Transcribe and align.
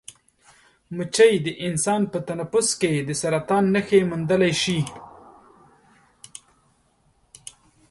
مچۍ 0.95 1.33
د 1.45 1.47
انسان 1.67 2.01
په 2.11 2.19
تنفس 2.29 2.67
کې 2.81 2.93
د 3.07 3.09
سرطان 3.21 3.63
نښې 3.73 3.99
موندلی 4.09 4.53
شي. 4.61 4.79